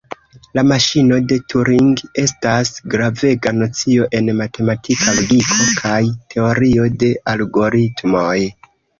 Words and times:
La 0.57 0.61
maŝino 0.67 1.17
de 1.31 1.35
Turing 1.51 1.89
estas 2.21 2.71
gravega 2.93 3.53
nocio 3.57 4.07
en 4.19 4.31
matematika 4.39 5.13
logiko 5.17 5.67
kaj 5.81 5.99
teorio 6.35 6.87
de 7.05 7.11
algoritmoj. 7.35 8.35